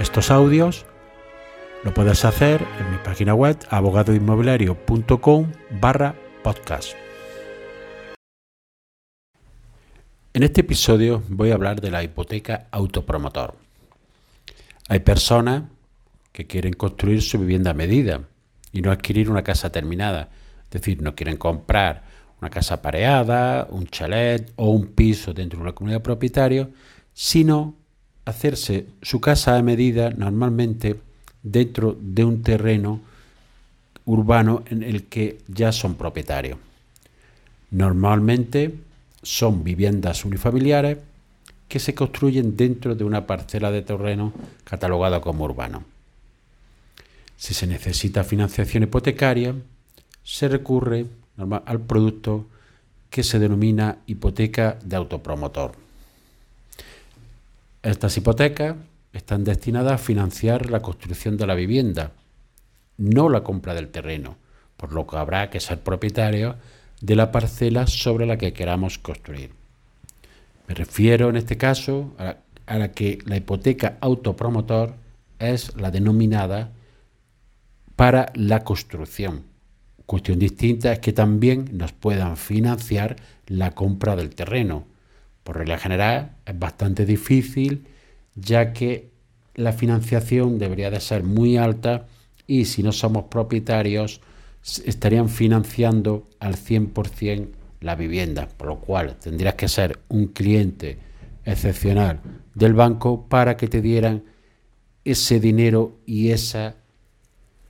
estos 0.00 0.30
audios 0.30 0.86
lo 1.84 1.92
puedes 1.92 2.24
hacer 2.24 2.66
en 2.78 2.90
mi 2.90 2.96
página 2.96 3.34
web 3.34 3.58
abogadoinmobiliario.com 3.68 5.52
barra 5.78 6.14
podcast. 6.42 6.94
En 10.32 10.42
este 10.42 10.62
episodio 10.62 11.22
voy 11.28 11.50
a 11.50 11.54
hablar 11.54 11.82
de 11.82 11.90
la 11.90 12.02
hipoteca 12.02 12.68
autopromotor. 12.70 13.56
Hay 14.88 15.00
personas 15.00 15.64
que 16.32 16.46
quieren 16.46 16.72
construir 16.72 17.20
su 17.20 17.38
vivienda 17.38 17.72
a 17.72 17.74
medida 17.74 18.22
y 18.72 18.80
no 18.80 18.92
adquirir 18.92 19.28
una 19.28 19.42
casa 19.42 19.70
terminada. 19.70 20.30
Es 20.64 20.70
decir, 20.70 21.02
no 21.02 21.14
quieren 21.14 21.36
comprar 21.36 22.04
una 22.40 22.48
casa 22.48 22.80
pareada, 22.80 23.68
un 23.70 23.86
chalet 23.86 24.50
o 24.56 24.70
un 24.70 24.86
piso 24.86 25.34
dentro 25.34 25.58
de 25.58 25.64
una 25.64 25.74
comunidad 25.74 26.00
propietaria, 26.00 26.70
sino 27.12 27.79
hacerse 28.24 28.86
su 29.02 29.20
casa 29.20 29.56
a 29.56 29.62
medida 29.62 30.10
normalmente 30.10 31.00
dentro 31.42 31.96
de 32.00 32.24
un 32.24 32.42
terreno 32.42 33.00
urbano 34.04 34.62
en 34.66 34.82
el 34.82 35.04
que 35.04 35.38
ya 35.48 35.72
son 35.72 35.94
propietarios. 35.94 36.58
Normalmente 37.70 38.74
son 39.22 39.62
viviendas 39.62 40.24
unifamiliares 40.24 40.98
que 41.68 41.78
se 41.78 41.94
construyen 41.94 42.56
dentro 42.56 42.94
de 42.94 43.04
una 43.04 43.26
parcela 43.26 43.70
de 43.70 43.82
terreno 43.82 44.32
catalogada 44.64 45.20
como 45.20 45.44
urbano. 45.44 45.84
Si 47.36 47.54
se 47.54 47.66
necesita 47.66 48.24
financiación 48.24 48.82
hipotecaria, 48.82 49.54
se 50.24 50.48
recurre 50.48 51.06
al 51.64 51.80
producto 51.80 52.46
que 53.08 53.22
se 53.22 53.38
denomina 53.38 53.98
hipoteca 54.06 54.78
de 54.84 54.96
autopromotor. 54.96 55.72
Estas 57.82 58.14
hipotecas 58.18 58.76
están 59.14 59.42
destinadas 59.42 59.94
a 59.94 59.98
financiar 59.98 60.70
la 60.70 60.80
construcción 60.80 61.38
de 61.38 61.46
la 61.46 61.54
vivienda, 61.54 62.12
no 62.98 63.30
la 63.30 63.42
compra 63.42 63.72
del 63.72 63.88
terreno, 63.88 64.36
por 64.76 64.92
lo 64.92 65.06
que 65.06 65.16
habrá 65.16 65.48
que 65.48 65.60
ser 65.60 65.80
propietario 65.80 66.56
de 67.00 67.16
la 67.16 67.32
parcela 67.32 67.86
sobre 67.86 68.26
la 68.26 68.36
que 68.36 68.52
queramos 68.52 68.98
construir. 68.98 69.52
Me 70.68 70.74
refiero 70.74 71.30
en 71.30 71.36
este 71.36 71.56
caso 71.56 72.14
a, 72.18 72.36
a 72.66 72.78
la 72.78 72.92
que 72.92 73.18
la 73.24 73.38
hipoteca 73.38 73.96
autopromotor 74.02 74.94
es 75.38 75.74
la 75.76 75.90
denominada 75.90 76.72
para 77.96 78.30
la 78.34 78.62
construcción. 78.62 79.44
Cuestión 80.04 80.38
distinta 80.38 80.92
es 80.92 80.98
que 80.98 81.14
también 81.14 81.70
nos 81.72 81.92
puedan 81.92 82.36
financiar 82.36 83.16
la 83.46 83.70
compra 83.70 84.16
del 84.16 84.34
terreno, 84.34 84.84
por 85.50 85.58
regla 85.58 85.78
general 85.78 86.36
es 86.46 86.56
bastante 86.56 87.04
difícil 87.04 87.84
ya 88.36 88.72
que 88.72 89.10
la 89.56 89.72
financiación 89.72 90.60
debería 90.60 90.92
de 90.92 91.00
ser 91.00 91.24
muy 91.24 91.56
alta 91.56 92.06
y 92.46 92.66
si 92.66 92.84
no 92.84 92.92
somos 92.92 93.24
propietarios 93.24 94.20
estarían 94.84 95.28
financiando 95.28 96.28
al 96.38 96.54
100% 96.54 97.48
la 97.80 97.96
vivienda, 97.96 98.46
por 98.46 98.68
lo 98.68 98.78
cual 98.78 99.16
tendrías 99.16 99.54
que 99.54 99.66
ser 99.66 99.98
un 100.08 100.28
cliente 100.28 100.98
excepcional 101.44 102.20
del 102.54 102.74
banco 102.74 103.26
para 103.28 103.56
que 103.56 103.66
te 103.66 103.82
dieran 103.82 104.22
ese 105.04 105.40
dinero 105.40 105.98
y 106.06 106.30
ese 106.30 106.74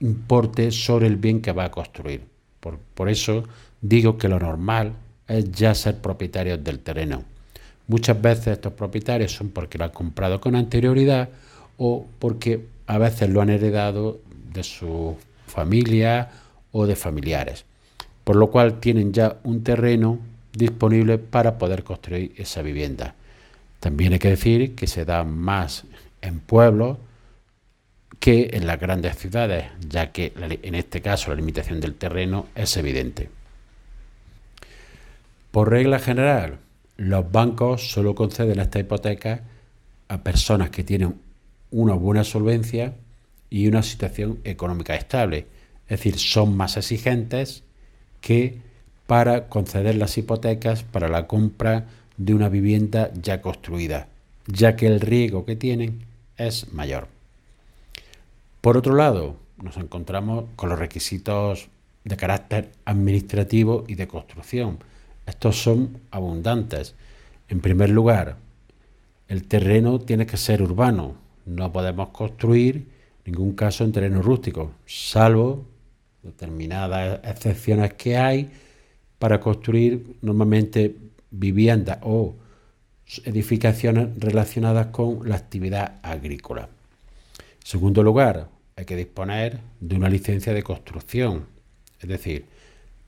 importe 0.00 0.70
sobre 0.70 1.08
el 1.08 1.16
bien 1.16 1.42
que 1.42 1.52
va 1.52 1.66
a 1.66 1.70
construir. 1.70 2.22
Por, 2.58 2.78
por 2.78 3.10
eso 3.10 3.44
digo 3.82 4.16
que 4.16 4.30
lo 4.30 4.38
normal 4.38 4.94
es 5.28 5.52
ya 5.52 5.74
ser 5.74 6.00
propietarios 6.00 6.64
del 6.64 6.78
terreno. 6.78 7.35
Muchas 7.88 8.20
veces 8.20 8.48
estos 8.48 8.72
propietarios 8.72 9.32
son 9.32 9.50
porque 9.50 9.78
lo 9.78 9.84
han 9.84 9.90
comprado 9.90 10.40
con 10.40 10.56
anterioridad 10.56 11.28
o 11.78 12.06
porque 12.18 12.66
a 12.86 12.98
veces 12.98 13.30
lo 13.30 13.40
han 13.40 13.50
heredado 13.50 14.20
de 14.52 14.64
su 14.64 15.16
familia 15.46 16.30
o 16.72 16.86
de 16.86 16.96
familiares, 16.96 17.64
por 18.24 18.36
lo 18.36 18.50
cual 18.50 18.80
tienen 18.80 19.12
ya 19.12 19.36
un 19.44 19.62
terreno 19.62 20.18
disponible 20.52 21.18
para 21.18 21.58
poder 21.58 21.84
construir 21.84 22.32
esa 22.36 22.62
vivienda. 22.62 23.14
También 23.80 24.12
hay 24.14 24.18
que 24.18 24.30
decir 24.30 24.74
que 24.74 24.86
se 24.86 25.04
da 25.04 25.22
más 25.22 25.84
en 26.22 26.40
pueblos 26.40 26.98
que 28.18 28.50
en 28.54 28.66
las 28.66 28.80
grandes 28.80 29.16
ciudades, 29.16 29.66
ya 29.88 30.10
que 30.10 30.32
en 30.36 30.74
este 30.74 31.02
caso 31.02 31.30
la 31.30 31.36
limitación 31.36 31.80
del 31.80 31.94
terreno 31.94 32.46
es 32.54 32.76
evidente. 32.76 33.28
Por 35.50 35.70
regla 35.70 35.98
general, 35.98 36.58
los 36.96 37.30
bancos 37.30 37.90
solo 37.90 38.14
conceden 38.14 38.60
esta 38.60 38.78
hipoteca 38.78 39.42
a 40.08 40.22
personas 40.22 40.70
que 40.70 40.84
tienen 40.84 41.16
una 41.70 41.94
buena 41.94 42.24
solvencia 42.24 42.94
y 43.50 43.66
una 43.66 43.82
situación 43.82 44.40
económica 44.44 44.94
estable. 44.94 45.46
Es 45.84 45.98
decir, 45.98 46.18
son 46.18 46.56
más 46.56 46.76
exigentes 46.76 47.64
que 48.20 48.60
para 49.06 49.48
conceder 49.48 49.96
las 49.96 50.16
hipotecas 50.18 50.82
para 50.82 51.08
la 51.08 51.26
compra 51.26 51.86
de 52.16 52.34
una 52.34 52.48
vivienda 52.48 53.10
ya 53.20 53.40
construida, 53.40 54.08
ya 54.46 54.74
que 54.74 54.86
el 54.86 55.00
riesgo 55.00 55.44
que 55.44 55.54
tienen 55.54 56.04
es 56.36 56.72
mayor. 56.72 57.08
Por 58.60 58.76
otro 58.76 58.94
lado, 58.94 59.36
nos 59.62 59.76
encontramos 59.76 60.46
con 60.56 60.70
los 60.70 60.78
requisitos 60.78 61.68
de 62.04 62.16
carácter 62.16 62.72
administrativo 62.84 63.84
y 63.86 63.94
de 63.94 64.08
construcción 64.08 64.78
estos 65.26 65.60
son 65.60 66.00
abundantes. 66.10 66.94
En 67.48 67.60
primer 67.60 67.90
lugar, 67.90 68.36
el 69.28 69.46
terreno 69.46 69.98
tiene 69.98 70.26
que 70.26 70.36
ser 70.36 70.62
urbano. 70.62 71.16
No 71.44 71.72
podemos 71.72 72.10
construir 72.10 72.88
ningún 73.24 73.54
caso 73.54 73.84
en 73.84 73.92
terreno 73.92 74.22
rústico, 74.22 74.72
salvo 74.86 75.66
determinadas 76.22 77.20
excepciones 77.24 77.94
que 77.94 78.16
hay 78.16 78.50
para 79.18 79.40
construir 79.40 80.16
normalmente 80.22 80.96
viviendas 81.30 81.98
o 82.02 82.34
edificaciones 83.24 84.08
relacionadas 84.18 84.88
con 84.88 85.28
la 85.28 85.36
actividad 85.36 85.98
agrícola. 86.02 86.68
En 87.38 87.66
segundo 87.66 88.02
lugar, 88.02 88.48
hay 88.76 88.84
que 88.84 88.96
disponer 88.96 89.58
de 89.80 89.96
una 89.96 90.08
licencia 90.08 90.52
de 90.52 90.62
construcción, 90.62 91.46
es 92.00 92.08
decir, 92.08 92.46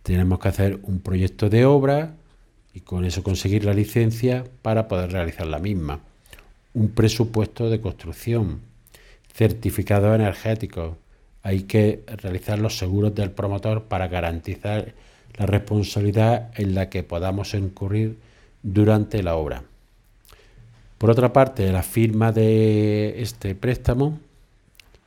tenemos 0.03 0.39
que 0.39 0.49
hacer 0.49 0.79
un 0.83 1.01
proyecto 1.01 1.49
de 1.49 1.65
obra 1.65 2.15
y 2.75 2.81
con 2.81 3.05
eso 3.05 3.23
conseguir 3.23 3.65
la 3.65 3.75
licencia 3.75 4.45
para 4.63 4.89
poder 4.89 5.13
realizar 5.13 5.47
la 5.47 5.59
misma. 5.59 6.01
Un 6.75 6.91
presupuesto 6.91 7.71
de 7.71 7.81
construcción, 7.81 8.61
certificados 9.33 10.15
energéticos. 10.15 10.97
Hay 11.43 11.63
que 11.63 12.05
realizar 12.07 12.59
los 12.59 12.79
seguros 12.79 13.15
del 13.15 13.31
promotor 13.31 13.85
para 13.85 14.09
garantizar 14.09 14.95
la 15.37 15.47
responsabilidad 15.47 16.51
en 16.57 16.75
la 16.75 16.89
que 16.89 17.03
podamos 17.03 17.55
incurrir 17.55 18.19
durante 18.63 19.23
la 19.23 19.37
obra. 19.37 19.63
Por 20.99 21.11
otra 21.11 21.33
parte, 21.33 21.71
la 21.71 21.85
firma 21.85 22.33
de 22.33 23.23
este 23.23 23.55
préstamo, 23.55 24.19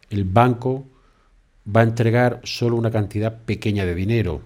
el 0.10 0.24
banco 0.24 0.86
va 1.68 1.81
a 1.81 1.83
entregar 1.83 2.39
solo 2.44 2.77
una 2.77 2.92
cantidad 2.92 3.39
pequeña 3.44 3.86
de 3.86 3.94
dinero, 3.94 4.42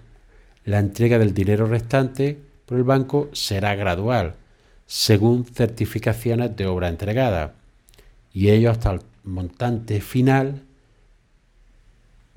la 0.66 0.80
entrega 0.80 1.20
del 1.20 1.34
dinero 1.34 1.68
restante 1.68 2.38
por 2.66 2.78
el 2.78 2.84
banco 2.84 3.30
será 3.34 3.76
gradual, 3.76 4.34
según 4.88 5.46
certificaciones 5.46 6.56
de 6.56 6.66
obra 6.66 6.90
entregada, 6.90 7.54
y 8.34 8.50
ello 8.50 8.72
hasta 8.72 8.92
el 8.92 9.02
montante 9.24 10.02
final 10.02 10.64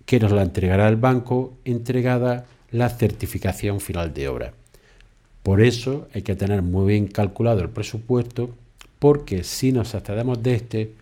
que 0.05 0.21
nos 0.21 0.33
la 0.33 0.43
entregará 0.43 0.89
el 0.89 0.97
banco 0.97 1.55
entregada 1.65 2.47
la 2.71 2.89
certificación 2.91 3.81
final 3.81 4.15
de 4.15 4.29
obra. 4.29 4.53
Por 5.43 5.63
eso 5.63 6.09
hay 6.15 6.23
que 6.23 6.37
tener 6.37 6.63
muy 6.63 6.87
bien 6.87 7.09
calculado 7.09 7.61
el 7.61 7.71
presupuesto, 7.71 8.55
porque 8.99 9.45
si 9.45 9.73
nos 9.73 9.95
accedemos 9.95 10.43
de 10.43 10.55
este, 10.55 10.93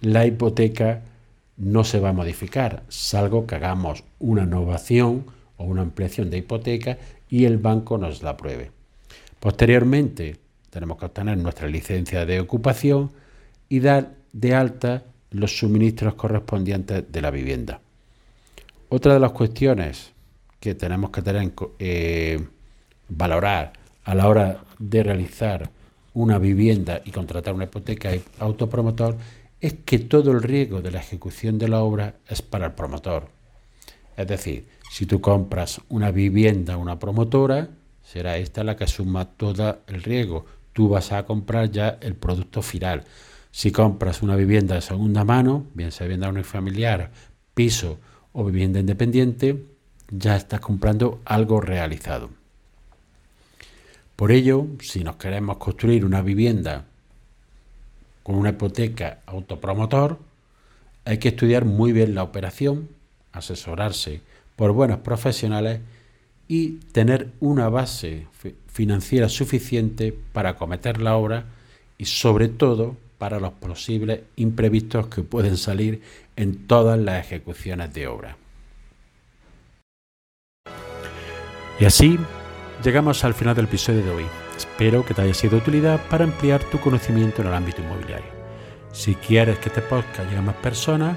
la 0.00 0.24
hipoteca 0.26 1.02
no 1.58 1.84
se 1.84 2.00
va 2.00 2.10
a 2.10 2.14
modificar, 2.14 2.82
salvo 2.88 3.46
que 3.46 3.56
hagamos 3.56 4.04
una 4.18 4.44
innovación 4.44 5.24
o 5.60 5.64
una 5.64 5.82
ampliación 5.82 6.30
de 6.30 6.38
hipoteca 6.38 6.96
y 7.28 7.44
el 7.44 7.58
banco 7.58 7.98
nos 7.98 8.22
la 8.22 8.30
apruebe. 8.30 8.70
Posteriormente, 9.38 10.36
tenemos 10.70 10.96
que 10.98 11.04
obtener 11.04 11.36
nuestra 11.36 11.68
licencia 11.68 12.24
de 12.24 12.40
ocupación 12.40 13.10
y 13.68 13.80
dar 13.80 14.14
de 14.32 14.54
alta 14.54 15.04
los 15.30 15.58
suministros 15.58 16.14
correspondientes 16.14 17.04
de 17.12 17.20
la 17.20 17.30
vivienda. 17.30 17.80
Otra 18.88 19.14
de 19.14 19.20
las 19.20 19.32
cuestiones 19.32 20.12
que 20.58 20.74
tenemos 20.74 21.10
que 21.10 21.22
tener 21.22 21.52
eh, 21.78 22.42
valorar 23.08 23.74
a 24.04 24.14
la 24.14 24.28
hora 24.28 24.64
de 24.78 25.02
realizar 25.02 25.70
una 26.14 26.38
vivienda 26.38 27.02
y 27.04 27.10
contratar 27.10 27.54
una 27.54 27.64
hipoteca 27.64 28.10
autopromotor 28.38 29.16
es 29.60 29.74
que 29.84 29.98
todo 29.98 30.32
el 30.32 30.42
riesgo 30.42 30.80
de 30.80 30.90
la 30.90 31.00
ejecución 31.00 31.58
de 31.58 31.68
la 31.68 31.80
obra 31.80 32.14
es 32.28 32.40
para 32.40 32.66
el 32.66 32.72
promotor. 32.72 33.39
Es 34.20 34.26
decir, 34.26 34.66
si 34.90 35.06
tú 35.06 35.22
compras 35.22 35.80
una 35.88 36.10
vivienda 36.10 36.74
a 36.74 36.76
una 36.76 36.98
promotora, 36.98 37.70
será 38.02 38.36
esta 38.36 38.62
la 38.62 38.76
que 38.76 38.84
asuma 38.84 39.24
todo 39.24 39.78
el 39.86 40.02
riesgo. 40.02 40.44
Tú 40.74 40.90
vas 40.90 41.10
a 41.12 41.24
comprar 41.24 41.70
ya 41.70 41.96
el 42.02 42.16
producto 42.16 42.60
final. 42.60 43.04
Si 43.50 43.72
compras 43.72 44.20
una 44.20 44.36
vivienda 44.36 44.74
de 44.74 44.82
segunda 44.82 45.24
mano, 45.24 45.64
bien 45.72 45.90
sea 45.90 46.06
vivienda 46.06 46.28
unifamiliar, 46.28 47.10
piso 47.54 47.98
o 48.34 48.44
vivienda 48.44 48.78
independiente, 48.78 49.64
ya 50.10 50.36
estás 50.36 50.60
comprando 50.60 51.22
algo 51.24 51.62
realizado. 51.62 52.28
Por 54.16 54.32
ello, 54.32 54.66
si 54.80 55.02
nos 55.02 55.16
queremos 55.16 55.56
construir 55.56 56.04
una 56.04 56.20
vivienda 56.20 56.84
con 58.22 58.34
una 58.34 58.50
hipoteca 58.50 59.20
autopromotor, 59.24 60.18
hay 61.06 61.16
que 61.16 61.28
estudiar 61.28 61.64
muy 61.64 61.92
bien 61.92 62.14
la 62.14 62.22
operación, 62.22 62.99
asesorarse 63.32 64.20
por 64.56 64.72
buenos 64.72 64.98
profesionales 64.98 65.80
y 66.48 66.78
tener 66.92 67.30
una 67.40 67.68
base 67.68 68.26
financiera 68.66 69.28
suficiente 69.28 70.12
para 70.32 70.50
acometer 70.50 71.00
la 71.00 71.16
obra 71.16 71.44
y 71.96 72.06
sobre 72.06 72.48
todo 72.48 72.96
para 73.18 73.38
los 73.38 73.52
posibles 73.52 74.22
imprevistos 74.36 75.06
que 75.08 75.22
pueden 75.22 75.56
salir 75.56 76.02
en 76.36 76.66
todas 76.66 76.98
las 76.98 77.24
ejecuciones 77.24 77.92
de 77.92 78.06
obra. 78.06 78.36
Y 81.78 81.84
así 81.84 82.18
llegamos 82.82 83.24
al 83.24 83.34
final 83.34 83.54
del 83.54 83.66
episodio 83.66 84.04
de 84.04 84.10
hoy. 84.10 84.24
Espero 84.56 85.04
que 85.04 85.14
te 85.14 85.22
haya 85.22 85.34
sido 85.34 85.52
de 85.52 85.58
utilidad 85.58 86.00
para 86.08 86.24
ampliar 86.24 86.62
tu 86.64 86.80
conocimiento 86.80 87.42
en 87.42 87.48
el 87.48 87.54
ámbito 87.54 87.80
inmobiliario. 87.80 88.30
Si 88.92 89.14
quieres 89.14 89.58
que 89.58 89.68
este 89.68 89.82
podcast 89.82 90.24
llegue 90.24 90.38
a 90.38 90.42
más 90.42 90.56
personas, 90.56 91.16